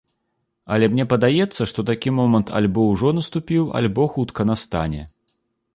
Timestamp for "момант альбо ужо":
2.21-3.13